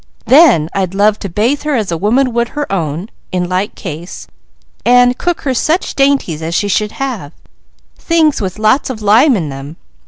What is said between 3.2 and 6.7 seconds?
in like case; and cook her such dainties as she